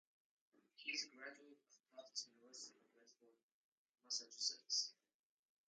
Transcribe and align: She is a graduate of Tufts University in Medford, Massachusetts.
She 0.77 0.89
is 0.93 1.05
a 1.05 1.15
graduate 1.15 1.59
of 1.61 1.95
Tufts 2.03 2.25
University 2.25 2.73
in 2.75 2.95
Medford, 2.99 3.35
Massachusetts. 4.03 4.93